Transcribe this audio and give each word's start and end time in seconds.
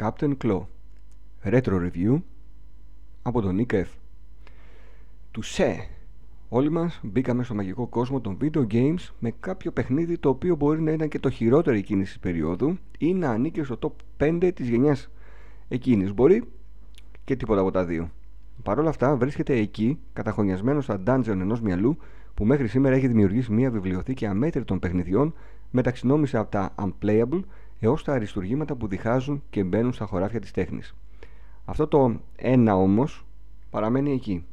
Captain 0.00 0.36
Claw 0.42 0.60
Retro 1.44 1.90
Review 1.90 2.22
από 3.22 3.40
τον 3.40 3.58
Nick 3.60 3.74
F. 3.74 3.86
Του 5.30 5.42
σε 5.42 5.88
Όλοι 6.48 6.70
μας 6.70 7.00
μπήκαμε 7.02 7.42
στο 7.44 7.54
μαγικό 7.54 7.86
κόσμο 7.86 8.20
των 8.20 8.38
video 8.40 8.66
games 8.72 9.08
με 9.18 9.34
κάποιο 9.40 9.70
παιχνίδι 9.70 10.18
το 10.18 10.28
οποίο 10.28 10.56
μπορεί 10.56 10.80
να 10.80 10.90
ήταν 10.92 11.08
και 11.08 11.18
το 11.18 11.30
χειρότερο 11.30 11.76
εκείνης 11.76 12.08
της 12.08 12.18
περίοδου 12.18 12.78
ή 12.98 13.14
να 13.14 13.30
ανήκει 13.30 13.62
στο 13.62 13.78
top 13.82 14.24
5 14.24 14.50
της 14.54 14.68
γενιάς 14.68 15.10
εκείνης. 15.68 16.14
Μπορεί 16.14 16.44
και 17.24 17.36
τίποτα 17.36 17.60
από 17.60 17.70
τα 17.70 17.84
δύο. 17.84 18.10
Παρ' 18.62 18.78
όλα 18.78 18.88
αυτά 18.88 19.16
βρίσκεται 19.16 19.54
εκεί, 19.56 19.98
καταχωνιασμένος 20.12 20.84
στα 20.84 21.02
dungeon 21.06 21.26
ενός 21.26 21.60
μυαλού 21.60 21.96
που 22.34 22.44
μέχρι 22.44 22.68
σήμερα 22.68 22.96
έχει 22.96 23.06
δημιουργήσει 23.06 23.52
μια 23.52 23.70
βιβλιοθήκη 23.70 24.26
αμέτρητων 24.26 24.78
παιχνιδιών 24.78 25.34
μεταξυνόμησε 25.70 26.38
από 26.38 26.50
τα 26.50 26.74
unplayable 26.78 27.40
έως 27.80 28.04
τα 28.04 28.12
αριστουργήματα 28.12 28.74
που 28.74 28.88
διχάζουν 28.88 29.42
και 29.50 29.64
μπαίνουν 29.64 29.92
στα 29.92 30.04
χωράφια 30.04 30.40
της 30.40 30.50
τέχνης. 30.50 30.94
Αυτό 31.64 31.86
το 31.86 32.20
ένα 32.36 32.76
όμως 32.76 33.26
παραμένει 33.70 34.12
εκεί. 34.12 34.44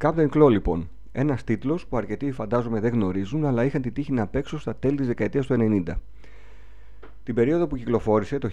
Captain 0.00 0.28
Claw 0.28 0.50
λοιπόν, 0.50 0.88
ένας 1.12 1.44
τίτλος 1.44 1.86
που 1.86 1.96
αρκετοί 1.96 2.32
φαντάζομαι 2.32 2.80
δεν 2.80 2.92
γνωρίζουν, 2.92 3.44
αλλά 3.44 3.64
είχαν 3.64 3.82
τη 3.82 3.90
τύχη 3.90 4.12
να 4.12 4.26
παίξω 4.26 4.58
στα 4.58 4.76
τέλη 4.76 4.96
της 4.96 5.06
δεκαετίας 5.06 5.46
του 5.46 5.54
90. 5.58 5.94
Την 7.22 7.34
περίοδο 7.34 7.66
που 7.66 7.76
κυκλοφόρησε, 7.76 8.38
το 8.38 8.48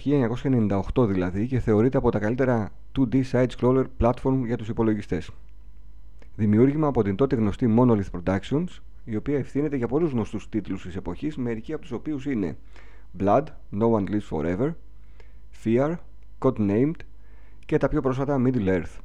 1998 0.94 1.06
δηλαδή, 1.06 1.46
και 1.46 1.60
θεωρείται 1.60 1.98
από 1.98 2.10
τα 2.10 2.18
καλύτερα 2.18 2.72
2D 2.98 3.22
side-scroller 3.32 3.84
platform 4.00 4.42
για 4.44 4.56
τους 4.56 4.68
υπολογιστές. 4.68 5.30
Δημιούργημα 6.36 6.86
από 6.86 7.02
την 7.02 7.16
τότε 7.16 7.36
γνωστή 7.36 7.74
Monolith 7.78 8.10
Productions, 8.10 8.66
η 9.08 9.16
οποία 9.16 9.38
ευθύνεται 9.38 9.76
για 9.76 9.88
πολλούς 9.88 10.10
γνωστούς 10.10 10.48
τίτλους 10.48 10.82
της 10.82 10.96
εποχής, 10.96 11.36
μερικοί 11.36 11.72
από 11.72 11.82
τους 11.82 11.92
οποίους 11.92 12.26
είναι 12.26 12.56
Blood, 13.18 13.44
No 13.72 13.90
One 13.90 14.04
Lives 14.08 14.28
Forever, 14.30 14.72
Fear, 15.64 15.94
Codenamed 16.38 16.96
και 17.66 17.76
τα 17.78 17.88
πιο 17.88 18.00
πρόσφατα 18.00 18.42
Middle 18.44 18.68
Earth. 18.68 18.98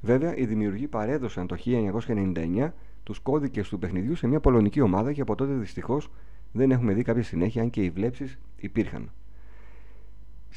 Βέβαια, 0.00 0.36
οι 0.36 0.46
δημιουργοί 0.46 0.86
παρέδωσαν 0.86 1.46
το 1.46 1.56
1999 1.64 2.72
τους 3.02 3.18
κώδικες 3.18 3.68
του 3.68 3.78
παιχνιδιού 3.78 4.14
σε 4.14 4.26
μια 4.26 4.40
πολωνική 4.40 4.80
ομάδα 4.80 5.12
και 5.12 5.20
από 5.20 5.34
τότε 5.34 5.52
δυστυχώς 5.52 6.10
δεν 6.52 6.70
έχουμε 6.70 6.92
δει 6.92 7.02
κάποια 7.02 7.22
συνέχεια 7.22 7.62
αν 7.62 7.70
και 7.70 7.82
οι 7.82 7.90
βλέψεις 7.90 8.38
υπήρχαν. 8.56 9.10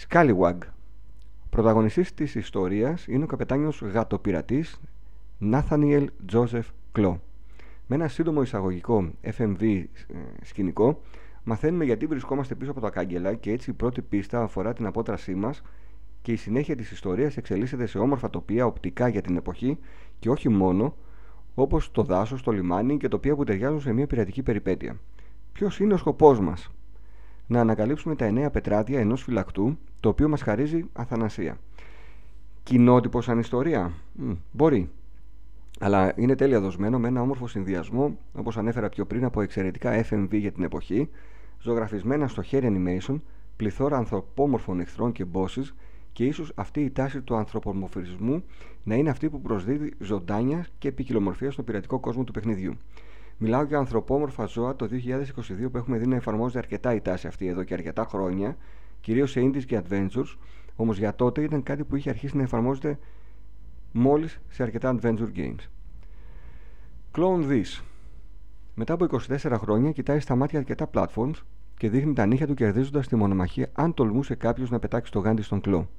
Scallywag 0.07 0.57
Πρωταγωνιστής 1.49 2.13
της 2.13 2.35
ιστορίας 2.35 3.07
είναι 3.07 3.23
ο 3.23 3.27
καπετάνιος 3.27 3.81
γατοπειρατής 3.81 4.81
Nathaniel 5.41 6.05
Joseph 6.31 6.63
Claw. 6.95 7.15
Με 7.87 7.95
ένα 7.95 8.07
σύντομο 8.07 8.41
εισαγωγικό 8.41 9.11
FMV 9.37 9.61
ε, 9.61 9.83
σκηνικό 10.41 11.01
μαθαίνουμε 11.43 11.85
γιατί 11.85 12.05
βρισκόμαστε 12.05 12.55
πίσω 12.55 12.71
από 12.71 12.79
τα 12.79 12.89
κάγκελα 12.89 13.33
και 13.33 13.51
έτσι 13.51 13.69
η 13.69 13.73
πρώτη 13.73 14.01
πίστα 14.01 14.41
αφορά 14.41 14.73
την 14.73 14.85
απότρασή 14.85 15.35
μας 15.35 15.61
και 16.21 16.31
η 16.31 16.35
συνέχεια 16.35 16.75
της 16.75 16.91
ιστορίας 16.91 17.37
εξελίσσεται 17.37 17.85
σε 17.85 17.97
όμορφα 17.97 18.29
τοπία 18.29 18.65
οπτικά 18.65 19.07
για 19.07 19.21
την 19.21 19.37
εποχή 19.37 19.77
και 20.19 20.29
όχι 20.29 20.49
μόνο, 20.49 20.95
όπως 21.55 21.91
το 21.91 22.03
δάσος, 22.03 22.43
το 22.43 22.51
λιμάνι 22.51 22.97
και 22.97 23.07
τοπία 23.07 23.35
που 23.35 23.43
ταιριάζουν 23.43 23.81
σε 23.81 23.93
μια 23.93 24.07
πειρατική 24.07 24.43
περιπέτεια. 24.43 24.99
Ποιος 25.53 25.79
είναι 25.79 25.93
ο 25.93 25.97
σκοπός 25.97 26.39
μας; 26.39 26.71
Να 27.47 27.59
ανακαλύψουμε 27.59 28.15
τα 28.15 28.25
εννέα 28.25 28.49
πετράδια 28.49 28.99
ενός 28.99 29.23
φυλακτού, 29.23 29.77
το 29.99 30.09
οποίο 30.09 30.29
μας 30.29 30.41
χαρίζει 30.41 30.85
αθανασία. 30.93 31.57
Κοινότυπος 32.63 33.25
σαν 33.25 33.39
ιστορία; 33.39 33.91
Μ, 34.13 34.31
μπορεί. 34.51 34.89
Αλλά 35.79 36.13
είναι 36.15 36.35
τέλεια 36.35 36.59
δοσμένο 36.59 36.99
με 36.99 37.07
ένα 37.07 37.21
όμορφο 37.21 37.47
συνδυασμό, 37.47 38.17
όπως 38.33 38.57
ανέφερα 38.57 38.89
πιο 38.89 39.05
πριν, 39.05 39.23
από 39.23 39.41
εξαιρετικά 39.41 40.05
FMV 40.09 40.27
για 40.31 40.51
την 40.51 40.63
εποχή, 40.63 41.09
ζωγραφισμένα 41.61 42.27
στο 42.27 42.41
χέρι 42.41 42.67
animation, 42.71 43.15
πληθώρα 43.55 43.97
ανθρωπόμορφων 43.97 44.79
εχθρών 44.79 45.11
και 45.11 45.25
bosses 45.33 45.73
και 46.11 46.25
ίσως 46.25 46.51
αυτή 46.55 46.81
η 46.81 46.91
τάση 46.91 47.21
του 47.21 47.35
ανθρωπομορφισμού 47.35 48.43
να 48.83 48.95
είναι 48.95 49.09
αυτή 49.09 49.29
που 49.29 49.41
προσδίδει 49.41 49.93
ζωντάνια 49.99 50.65
και 50.77 50.91
ποικιλομορφία 50.91 51.51
στον 51.51 51.65
πειρατικό 51.65 51.99
κόσμο 51.99 52.23
του 52.23 52.31
παιχνιδιού. 52.31 52.73
Μιλάω 53.37 53.63
για 53.63 53.77
ανθρωπόμορφα 53.77 54.45
ζώα 54.45 54.75
το 54.75 54.89
2022 55.65 55.71
που 55.71 55.77
έχουμε 55.77 55.97
δει 55.97 56.07
να 56.07 56.15
εφαρμόζεται 56.15 56.57
αρκετά 56.57 56.93
η 56.93 57.01
τάση 57.01 57.27
αυτή 57.27 57.47
εδώ 57.47 57.63
και 57.63 57.73
αρκετά 57.73 58.05
χρόνια, 58.09 58.57
κυρίως 59.01 59.31
σε 59.31 59.41
indies 59.41 59.65
και 59.65 59.81
adventures, 59.87 60.35
όμως 60.75 60.97
για 60.97 61.15
τότε 61.15 61.41
ήταν 61.41 61.63
κάτι 61.63 61.83
που 61.83 61.95
είχε 61.95 62.09
αρχίσει 62.09 62.37
να 62.37 62.43
εφαρμόζεται 62.43 62.99
μόλις 63.91 64.39
σε 64.49 64.63
αρκετά 64.63 64.97
adventure 65.01 65.31
games. 65.35 65.69
Clone 67.15 67.49
This. 67.49 67.81
Μετά 68.75 68.93
από 68.93 69.07
24 69.27 69.57
χρόνια 69.57 69.91
κοιτάει 69.91 70.19
στα 70.19 70.35
μάτια 70.35 70.59
αρκετά 70.59 70.89
platforms 70.93 71.41
και 71.77 71.89
δείχνει 71.89 72.13
τα 72.13 72.25
νύχια 72.25 72.47
του 72.47 72.53
κερδίζοντας 72.53 73.07
τη 73.07 73.15
μονομαχία 73.15 73.69
αν 73.73 73.93
τολμούσε 73.93 74.35
κάποιος 74.35 74.69
να 74.69 74.79
πετάξει 74.79 75.11
το 75.11 75.19
γάντι 75.19 75.41
στον 75.41 75.61
κλό. 75.61 75.89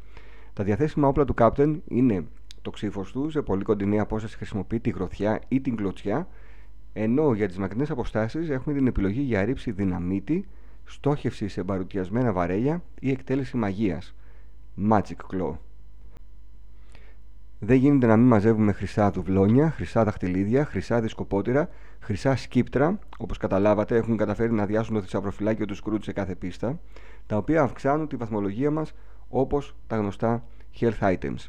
Τα 0.52 0.64
διαθέσιμα 0.64 1.08
όπλα 1.08 1.24
του 1.24 1.34
Captain 1.38 1.78
είναι 1.88 2.24
το 2.62 2.70
ξύφος 2.70 3.12
του, 3.12 3.30
σε 3.30 3.42
πολύ 3.42 3.62
κοντινή 3.62 4.00
απόσταση 4.00 4.36
χρησιμοποιεί 4.36 4.80
τη 4.80 4.90
γροθιά 4.90 5.40
ή 5.48 5.60
την 5.60 5.76
κλωτσιά, 5.76 6.28
ενώ 6.92 7.34
για 7.34 7.48
τις 7.48 7.58
μακρινές 7.58 7.90
αποστάσεις 7.90 8.48
έχουμε 8.48 8.74
την 8.74 8.86
επιλογή 8.86 9.20
για 9.20 9.44
ρήψη 9.44 9.70
δυναμίτη, 9.70 10.48
στόχευση 10.84 11.48
σε 11.48 11.62
μπαρουτιασμένα 11.62 12.32
βαρέλια 12.32 12.82
ή 13.00 13.10
εκτέλεση 13.10 13.56
μαγείας. 13.56 14.14
Magic 14.90 15.16
Claw. 15.32 15.56
Δεν 17.60 17.76
γίνεται 17.76 18.06
να 18.06 18.16
μην 18.16 18.26
μαζεύουμε 18.26 18.72
χρυσά 18.72 19.10
δουβλόνια, 19.10 19.70
χρυσά 19.70 20.04
δαχτυλίδια, 20.04 20.64
χρυσά 20.64 21.00
δισκοπότηρα, 21.00 21.68
χρυσά 22.00 22.36
σκύπτρα, 22.36 22.98
όπως 23.18 23.38
καταλάβατε 23.38 23.96
έχουν 23.96 24.16
καταφέρει 24.16 24.52
να 24.52 24.66
διάσουν 24.66 24.94
το 24.94 25.00
θησαυροφυλάκιο 25.00 25.66
του 25.66 25.74
Σκρούτ 25.74 26.02
σε 26.02 26.12
κάθε 26.12 26.34
πίστα, 26.34 26.78
τα 27.26 27.36
οποία 27.36 27.62
αυξάνουν 27.62 28.08
τη 28.08 28.16
βαθμολογία 28.16 28.70
μας 28.70 28.92
όπως 29.28 29.76
τα 29.86 29.96
γνωστά 29.96 30.44
health 30.80 30.98
items. 31.00 31.46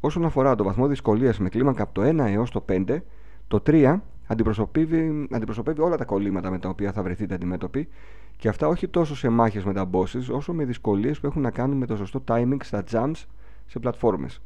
Όσον 0.00 0.24
αφορά 0.24 0.54
το 0.54 0.64
βαθμό 0.64 0.86
δυσκολίας 0.86 1.38
με 1.38 1.48
κλίμακα 1.48 1.82
από 1.82 1.92
το 1.92 2.02
1 2.02 2.18
έως 2.18 2.50
το 2.50 2.64
5, 2.68 3.02
το 3.48 3.62
3 3.66 4.00
αντιπροσωπεύει, 4.26 5.28
αντιπροσωπεύει 5.30 5.80
όλα 5.80 5.96
τα 5.96 6.04
κολλήματα 6.04 6.50
με 6.50 6.58
τα 6.58 6.68
οποία 6.68 6.92
θα 6.92 7.02
βρεθείτε 7.02 7.34
αντιμέτωποι 7.34 7.88
και 8.36 8.48
αυτά 8.48 8.68
όχι 8.68 8.88
τόσο 8.88 9.16
σε 9.16 9.28
μάχες 9.28 9.64
με 9.64 9.72
τα 9.72 9.90
bosses 9.92 10.28
όσο 10.30 10.52
με 10.52 10.64
δυσκολίες 10.64 11.20
που 11.20 11.26
έχουν 11.26 11.42
να 11.42 11.50
κάνουν 11.50 11.76
με 11.76 11.86
το 11.86 11.96
σωστό 11.96 12.24
timing 12.28 12.56
στα 12.62 12.84
jumps 12.90 13.24
σε 13.66 13.78
πλατφόρμες. 13.78 14.40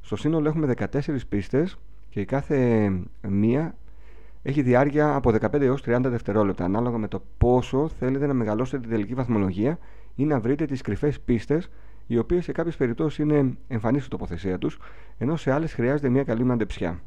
Στο 0.00 0.16
σύνολο 0.16 0.48
έχουμε 0.48 0.74
14 0.76 1.16
πίστες 1.28 1.76
και 2.08 2.20
η 2.20 2.24
κάθε 2.24 2.90
μία 3.28 3.74
έχει 4.42 4.62
διάρκεια 4.62 5.14
από 5.14 5.30
15 5.30 5.60
έως 5.60 5.82
30 5.86 6.00
δευτερόλεπτα 6.02 6.64
ανάλογα 6.64 6.98
με 6.98 7.08
το 7.08 7.22
πόσο 7.38 7.88
θέλετε 7.88 8.26
να 8.26 8.34
μεγαλώσετε 8.34 8.78
την 8.78 8.90
τελική 8.90 9.14
βαθμολογία 9.14 9.78
ή 10.14 10.24
να 10.24 10.40
βρείτε 10.40 10.64
τις 10.64 10.80
κρυφές 10.80 11.20
πίστες 11.20 11.70
οι 12.06 12.18
οποίες 12.18 12.44
σε 12.44 12.52
κάποιες 12.52 12.76
περιπτώσεις 12.76 13.18
είναι 13.18 13.56
εμφανής 13.68 14.06
η 14.06 14.08
τοποθεσία 14.08 14.58
τους 14.58 14.78
ενώ 15.18 15.36
σε 15.36 15.52
άλλες 15.52 15.72
χρειάζεται 15.72 16.08
μια 16.08 16.24
καλή 16.24 16.44
μαντεψιά. 16.44 17.00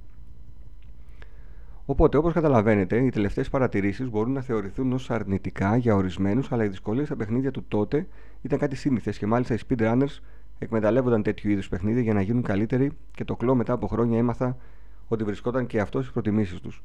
Οπότε, 1.86 2.18
όπως 2.18 2.34
καταλαβαίνετε, 2.34 2.98
οι 2.98 3.10
τελευταίες 3.10 3.50
παρατηρήσεις 3.50 4.10
μπορούν 4.10 4.34
να 4.34 4.42
θεωρηθούν 4.42 4.94
ως 4.94 5.12
αρνητικά 5.12 5.76
για 5.78 5.96
ορισμένους, 5.96 6.52
αλλά 6.52 6.64
οι 6.64 6.68
δυσκολίες 6.68 7.06
στα 7.08 7.16
παιχνίδια 7.16 7.52
του 7.52 7.66
τότε 7.68 8.08
ήταν 8.42 8.60
κάτι 8.60 8.76
σύνηθες 8.76 9.18
και 9.18 9.26
μάλιστα 9.26 9.54
οι 9.54 9.58
speedrunners 9.68 10.20
εκμεταλλεύονταν 10.64 11.24
τέτοιου 11.24 11.50
είδους 11.50 11.70
παιχνίδια 11.70 12.02
για 12.02 12.14
να 12.14 12.22
γίνουν 12.22 12.42
καλύτεροι 12.42 12.92
και 13.12 13.26
το 13.26 13.36
κλό 13.36 13.56
μετά 13.56 13.74
από 13.74 13.88
χρόνια 13.88 14.18
έμαθα 14.18 14.58
ότι 15.08 15.24
βρισκόταν 15.24 15.66
και 15.66 15.80
αυτός 15.80 16.02
στις 16.02 16.14
προτιμήσεις 16.14 16.60
τους. 16.60 16.84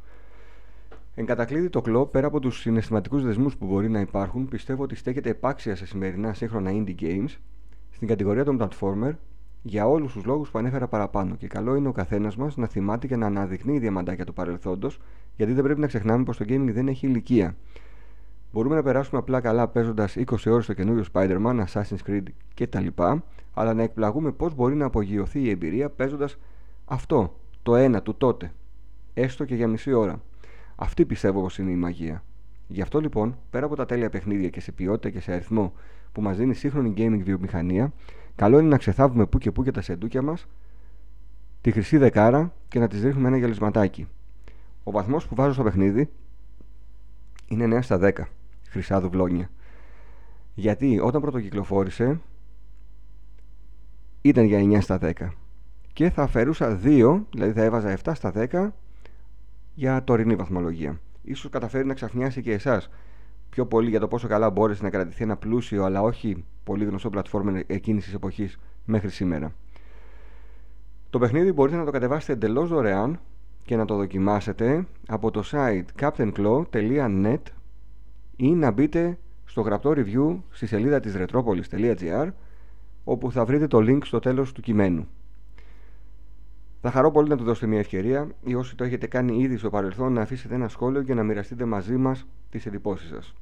Εν 1.14 1.26
κατακλείδη, 1.26 1.69
το 1.69 1.81
κλό, 1.81 2.06
πέρα 2.06 2.26
από 2.26 2.41
τους 2.41 2.60
συναισθηματικούς 2.60 3.25
δεσμούς 3.25 3.56
που 3.56 3.66
μπορεί 3.66 3.88
να 3.88 4.00
υπάρχουν, 4.00 4.48
πιστεύω 4.48 4.82
ότι 4.82 4.94
στέκεται 4.94 5.31
επάξια 5.31 5.76
σε 5.76 5.86
σημερινά 5.86 6.34
σύγχρονα 6.34 6.70
indie 6.75 6.94
games 7.00 7.36
στην 7.91 8.09
κατηγορία 8.09 8.44
των 8.44 8.59
platformer 8.60 9.12
για 9.62 9.88
όλους 9.88 10.12
τους 10.12 10.25
λόγους 10.25 10.50
που 10.50 10.59
ανέφερα 10.59 10.88
παραπάνω. 10.88 11.34
Και 11.34 11.47
καλό 11.47 11.75
είναι 11.75 11.88
ο 11.88 11.92
καθένας 11.92 12.36
μας 12.36 12.56
να 12.56 12.66
θυμάται 12.66 13.06
και 13.06 13.16
να 13.16 13.26
αναδεικνύει 13.26 13.78
διαμαντάκια 13.78 14.25
του 14.25 14.32
παρελθόντος, 14.32 15.00
γιατί 15.36 15.53
δεν 15.53 15.65
πρέπει 15.65 15.81
να 15.81 15.86
ξεχνάμε 15.86 16.25
πως 16.25 16.36
το 16.36 16.44
gaming 16.48 16.70
δεν 16.72 16.88
έχει 16.88 17.06
ηλικία. 17.06 17.56
Μπορούμε 18.53 18.75
να 18.75 18.82
περάσουμε 18.82 19.19
απλά 19.19 19.41
καλά 19.41 19.69
παίζοντας 19.69 20.16
20 20.16 20.50
ώρες 20.50 20.65
στο 20.65 20.72
καινούριο 20.72 21.04
Spider-Man, 21.12 21.65
Assassin's 21.66 22.10
Creed 22.10 22.22
κτλ 22.54 22.86
αλλά 23.58 23.74
να 23.74 23.82
εκπλαγούμε 23.82 24.32
πώς 24.32 24.54
μπορεί 24.54 24.74
να 24.74 24.84
απογειωθεί 24.84 25.41
η 25.41 25.50
εμπειρία 25.50 25.91
παίζοντας 25.91 26.38
αυτό, 26.84 27.41
το 27.62 27.76
ένα 27.76 28.03
του 28.03 28.14
τότε, 28.16 28.53
έστω 29.14 29.44
και 29.44 29.54
για 29.54 29.68
μισή 29.68 29.92
ώρα. 29.92 30.22
Αυτή 30.76 31.04
πιστεύω 31.04 31.41
πως 31.41 31.58
είναι 31.58 31.70
η 31.70 31.76
μαγεία. 31.76 32.22
Γι' 32.68 32.82
αυτό 32.82 33.00
λοιπόν, 33.00 33.38
πέρα 33.50 33.66
από 33.66 33.76
τα 33.76 33.86
τέλεια 33.86 34.10
παιχνίδια 34.10 34.48
και 34.48 34.60
σε 34.60 34.72
ποιότητα 34.72 35.10
και 35.10 35.20
σε 35.20 35.32
αριθμό 35.32 35.72
που 36.12 36.20
μας 36.22 36.36
δίνει 36.36 36.54
σύγχρονη 36.54 36.94
gaming 36.97 37.20
βιομηχανία, 37.24 37.92
καλό 38.34 38.58
είναι 38.58 38.68
να 38.68 38.78
ξεθάβουμε 38.78 39.26
που 39.26 39.38
και 39.38 39.50
που 39.50 39.64
και 39.64 39.70
τα 39.70 39.80
σεντούκια 39.80 40.22
μας, 40.22 40.47
τη 41.60 41.70
χρυσή 41.70 41.97
δεκάρα 41.97 42.53
και 42.68 42.78
να 42.78 42.88
τις 42.88 43.03
ρίχνουμε 43.03 43.28
ένα 43.28 43.36
γυαλισματάκι. 43.36 44.08
Ο 44.84 44.91
βαθμός 44.91 45.26
που 45.26 45.34
βάζω 45.34 45.53
στο 45.53 45.62
παιχνίδι 45.62 46.10
είναι 47.47 47.78
9 47.78 47.82
στα 47.82 47.98
10 48.03 48.10
χρυσά 48.68 49.00
δουβλόνια. 49.00 49.50
Γιατί 50.54 51.00
όταν 51.00 51.20
πρωτοκυκλοφόρησε 51.20 52.20
ήταν 54.28 54.45
για 54.45 54.59
9 54.59 54.81
στα 54.81 54.99
10 55.03 55.13
και 55.93 56.11
θα 56.11 56.23
αφαιρούσα 56.23 56.81
2, 56.84 57.21
δηλαδή 57.31 57.53
θα 57.53 57.63
έβαζα 57.63 57.99
7 58.05 58.13
στα 58.15 58.33
10 58.51 58.69
για 59.75 60.05
τωρινή 60.05 60.34
βαθμολογία. 60.34 61.01
Ίσως 61.23 61.51
καταφέρει 61.51 61.87
να 61.87 61.95
ξαφνιάσει 61.95 62.43
και 62.43 62.53
εσάς 62.53 62.91
πιο 63.51 63.67
πολύ 63.67 63.91
για 63.91 64.01
το 64.01 64.09
πόσο 64.09 64.28
καλά 64.28 64.51
μπόρεσε 64.51 64.83
να 64.83 64.91
κρατηθεί 64.91 65.23
ένα 65.23 65.37
πλούσιο 65.37 65.84
αλλά 65.84 66.03
όχι 66.03 66.45
πολύ 66.65 66.84
γνωστό 66.84 67.11
πλατφόρμα 67.11 67.63
εκείνη 67.67 68.01
τη 68.01 68.11
εποχής 68.15 68.59
μέχρι 68.84 69.11
σήμερα. 69.11 69.53
Το 71.11 71.19
παιχνίδι 71.19 71.53
μπορείτε 71.53 71.77
να 71.77 71.84
το 71.84 71.91
κατεβάσετε 71.91 72.33
εντελώς 72.33 72.69
δωρεάν 72.69 73.21
και 73.65 73.77
να 73.77 73.84
το 73.84 73.97
δοκιμάσετε 73.97 74.87
από 75.07 75.31
το 75.31 75.43
site 75.51 75.84
captainclaw.net 76.01 77.41
ή 78.37 78.49
να 78.49 78.71
μπείτε 78.71 79.19
στο 79.45 79.61
γραπτό 79.61 79.93
review 79.97 80.39
στη 80.51 80.67
σελίδα 80.67 81.01
της 81.01 81.15
retropolis.gr 81.17 82.28
όπου 83.08 83.32
θα 83.32 83.44
βρείτε 83.44 83.66
το 83.66 83.78
link 83.78 83.98
στο 84.04 84.18
τέλος 84.18 84.53
του 84.53 84.60
κειμένου. 84.60 85.08
Θα 86.80 86.91
χαρώ 86.91 87.10
πολύ 87.10 87.28
να 87.28 87.36
του 87.36 87.44
δώσετε 87.44 87.66
μια 87.66 87.78
ευκαιρία 87.78 88.28
ή 88.44 88.54
όσοι 88.54 88.76
το 88.76 88.84
έχετε 88.84 89.06
κάνει 89.06 89.38
ήδη 89.38 89.56
στο 89.56 89.70
παρελθόν 89.70 90.12
να 90.12 90.20
αφήσετε 90.20 90.54
ένα 90.54 90.68
σχόλιο 90.68 91.03
και 91.03 91.14
να 91.14 91.22
μοιραστείτε 91.22 91.64
μαζί 91.64 91.97
μας 91.97 92.26
τις 92.50 92.66
εντυπώσεις 92.66 93.08
σας. 93.08 93.34